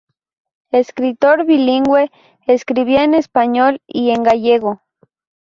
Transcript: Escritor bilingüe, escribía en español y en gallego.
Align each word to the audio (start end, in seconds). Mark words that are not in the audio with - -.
Escritor 0.71 1.43
bilingüe, 1.45 2.09
escribía 2.47 3.03
en 3.03 3.13
español 3.13 3.83
y 3.85 4.09
en 4.09 4.23
gallego. 4.23 4.81